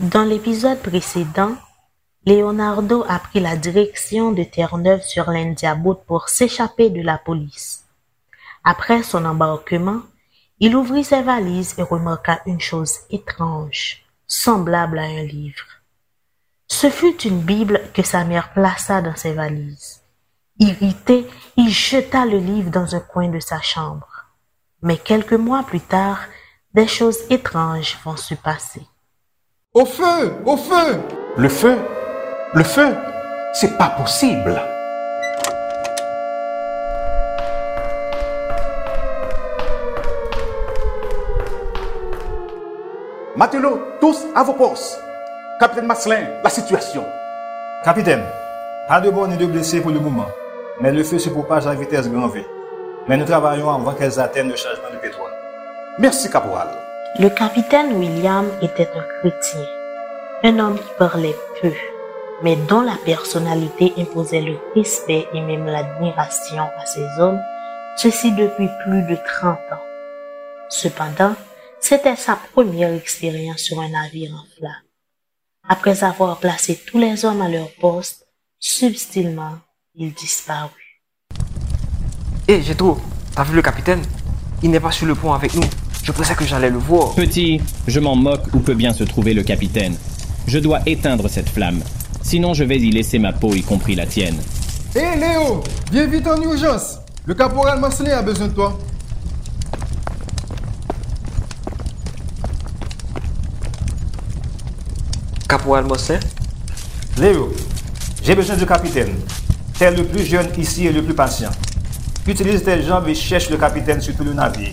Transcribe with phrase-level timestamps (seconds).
[0.00, 1.54] Dans l'épisode précédent,
[2.24, 7.84] Leonardo a pris la direction de Terre-Neuve sur l'Indiabout pour s'échapper de la police.
[8.64, 10.00] Après son embarquement,
[10.60, 15.77] il ouvrit ses valises et remarqua une chose étrange, semblable à un livre.
[16.70, 20.02] Ce fut une Bible que sa mère plaça dans ses valises.
[20.58, 21.26] Irrité,
[21.56, 24.26] il jeta le livre dans un coin de sa chambre.
[24.82, 26.20] Mais quelques mois plus tard,
[26.74, 28.82] des choses étranges vont se passer.
[29.72, 31.00] Au feu Au feu
[31.36, 31.78] Le feu?
[32.52, 32.94] Le feu?
[33.54, 34.60] C'est pas possible
[43.36, 45.00] Matelots, tous à vos postes
[45.58, 47.04] Capitaine Masselin, la situation
[47.82, 48.22] Capitaine,
[48.86, 50.28] pas de morts ni de blessés pour le moment,
[50.80, 52.46] mais le feu se propage à vitesse grand V.
[53.08, 55.32] Mais nous travaillons avant qu'elles atteignent le chargement de pétrole.
[55.98, 56.68] Merci, caporal.
[57.18, 59.66] Le capitaine William était un chrétien,
[60.44, 61.72] un homme qui parlait peu,
[62.44, 67.40] mais dont la personnalité imposait le respect et même l'admiration à ses hommes,
[67.96, 69.84] ceci depuis plus de 30 ans.
[70.68, 71.34] Cependant,
[71.80, 74.87] c'était sa première expérience sur un navire en flammes.
[75.70, 78.26] Après avoir placé tous les hommes à leur poste,
[78.58, 79.58] subtilement,
[79.94, 81.02] il disparut.
[82.48, 82.98] Hé, Jetro,
[83.34, 84.00] t'as vu le capitaine?
[84.62, 85.68] Il n'est pas sur le pont avec nous.
[86.02, 87.14] Je pensais que j'allais le voir.
[87.14, 89.94] Petit, je m'en moque où peut bien se trouver le capitaine.
[90.46, 91.82] Je dois éteindre cette flamme.
[92.22, 94.38] Sinon, je vais y laisser ma peau, y compris la tienne.
[94.94, 96.96] Hé Léo, viens vite en urgence.
[97.26, 98.78] Le caporal Marcelin a besoin de toi.
[105.48, 106.20] Caporal Mosley
[107.16, 107.50] Léo,
[108.22, 109.14] j'ai besoin du capitaine.
[109.78, 111.50] T'es le plus jeune ici et le plus patient.
[112.26, 114.72] Utilise tes jambes et cherche le capitaine sur tout le navire.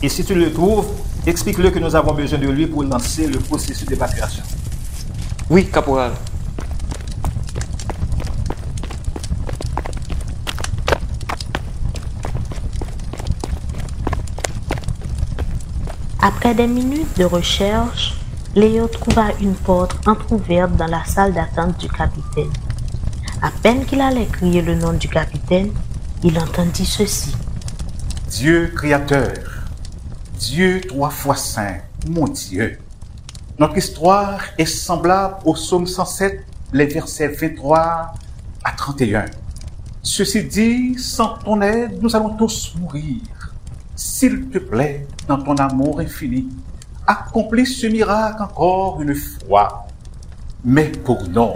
[0.00, 0.86] Et si tu le trouves,
[1.26, 4.44] explique-le que nous avons besoin de lui pour lancer le processus d'évacuation.
[5.50, 6.12] Oui, caporal.
[16.20, 18.17] Après des minutes de recherche,
[18.54, 22.50] Léo trouva une porte entr'ouverte dans la salle d'attente du capitaine.
[23.42, 25.70] À peine qu'il allait crier le nom du capitaine,
[26.24, 27.36] il entendit ceci.
[28.30, 29.34] Dieu créateur,
[30.38, 31.76] Dieu trois fois saint,
[32.08, 32.78] mon Dieu.
[33.58, 38.14] Notre histoire est semblable au psaume 107, les versets 23
[38.64, 39.26] à 31.
[40.02, 43.20] Ceci dit, sans ton aide, nous allons tous mourir.
[43.94, 46.48] S'il te plaît, dans ton amour infini,
[47.08, 49.86] accomplis ce miracle encore une fois.
[50.62, 51.54] Mais pour nous,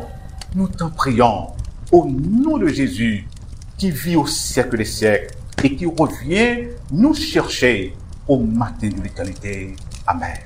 [0.54, 1.48] nous t'en prions,
[1.92, 3.28] au nom de Jésus,
[3.76, 7.94] qui vit au siècle des siècles et qui revient nous chercher
[8.26, 9.76] au matin de l'éternité.
[10.06, 10.38] Amen.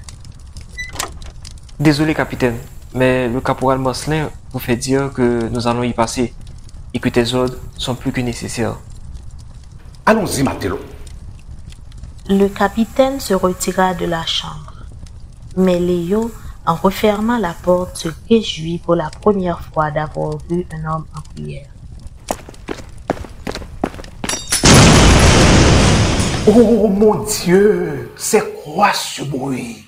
[1.79, 2.57] Désolé, capitaine,
[2.95, 6.35] mais le caporal Moslin vous fait dire que nous allons y passer
[6.93, 8.77] et que tes ordres sont plus que nécessaires.
[10.05, 10.81] Allons-y, Matelot.
[12.29, 14.66] Le capitaine se retira de la chambre.
[15.59, 16.31] Mais Léo,
[16.67, 21.21] en refermant la porte, se réjouit pour la première fois d'avoir vu un homme en
[21.33, 21.71] prière.
[26.47, 29.79] Oh mon Dieu, c'est quoi ce bruit?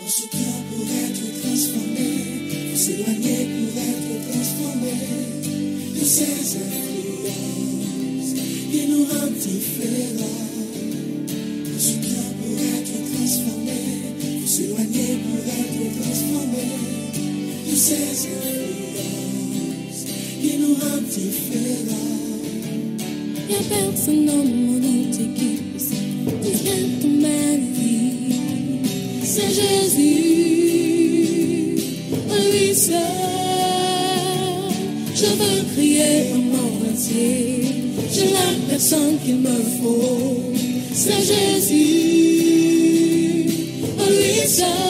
[0.00, 0.10] En
[0.70, 2.08] pour être transformé,
[2.70, 4.92] faut s'éloigner pour être transformé
[5.94, 6.56] de influences
[35.20, 37.77] Je veux crier au monde entier.
[38.12, 40.52] J'ai la personne qu'il me faut.
[40.92, 42.38] C'est Jésus,
[44.48, 44.87] seul.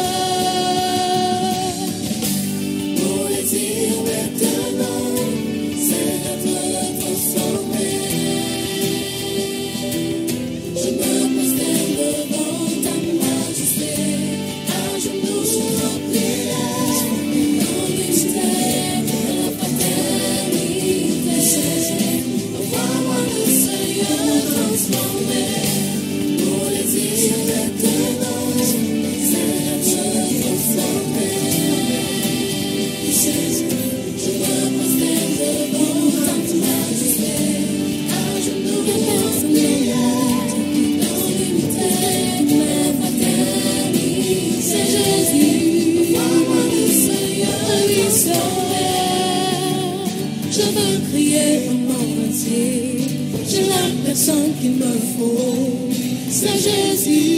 [54.29, 55.89] sang qu'il me faut,
[56.29, 57.38] c'est Jésus.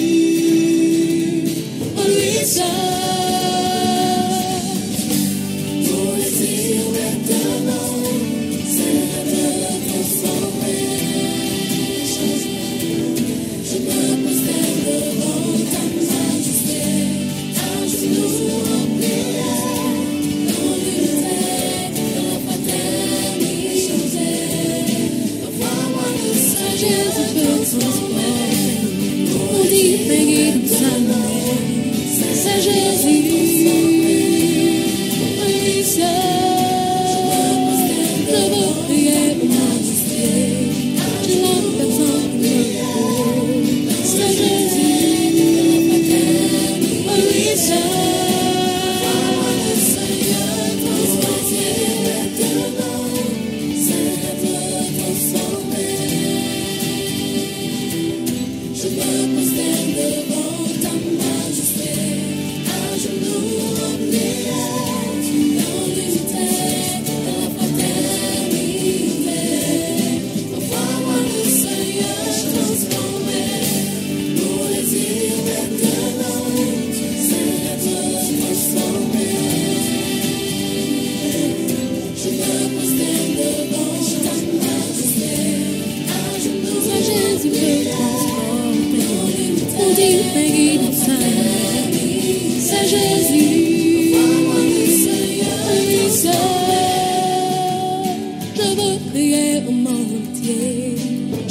[100.41, 100.95] pitié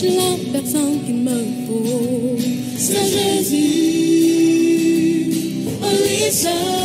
[0.01, 2.37] de la personne qu'il me faut.
[2.77, 4.45] C'est Jésus,
[5.81, 6.78] oh Lisa.